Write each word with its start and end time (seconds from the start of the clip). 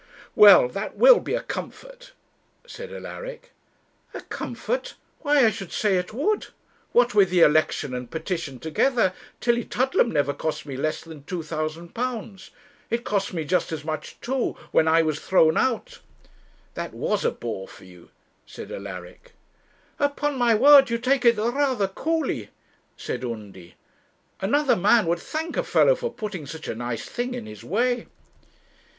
'Well, 0.35 0.67
that 0.67 0.95
will 0.95 1.19
be 1.19 1.35
a 1.35 1.43
comfort,' 1.43 2.13
said 2.65 2.91
Alaric. 2.91 3.51
'A 4.15 4.21
comfort! 4.21 4.95
why 5.19 5.45
I 5.45 5.51
should 5.51 5.71
say 5.71 5.95
it 5.97 6.11
would. 6.11 6.47
What 6.91 7.13
with 7.13 7.29
the 7.29 7.41
election 7.41 7.93
and 7.93 8.09
petition 8.09 8.57
together, 8.57 9.13
Tillietudlem 9.41 10.09
never 10.11 10.33
cost 10.33 10.65
me 10.65 10.75
less 10.75 11.01
than 11.03 11.21
£2,000. 11.25 12.49
It 12.89 13.03
cost 13.03 13.31
me 13.31 13.45
just 13.45 13.71
as 13.71 13.85
much, 13.85 14.19
too, 14.21 14.57
when 14.71 14.87
I 14.87 15.03
was 15.03 15.19
thrown 15.19 15.55
out.' 15.55 15.99
'That 16.73 16.95
was 16.95 17.23
a 17.23 17.29
bore 17.29 17.67
for 17.67 17.85
you,' 17.85 18.09
said 18.43 18.71
Alaric. 18.71 19.33
'Upon 19.99 20.35
my 20.35 20.55
word 20.55 20.89
you 20.89 20.97
take 20.97 21.25
it 21.25 21.37
rather 21.37 21.87
coolly,' 21.87 22.49
said 22.97 23.23
Undy; 23.23 23.75
'another 24.41 24.75
man 24.75 25.05
would 25.05 25.19
thank 25.19 25.55
a 25.57 25.63
fellow 25.63 25.93
for 25.93 26.11
putting 26.11 26.47
such 26.47 26.67
a 26.67 26.73
nice 26.73 27.05
thing 27.05 27.35
in 27.35 27.45
his 27.45 27.63
way.' 27.63 28.07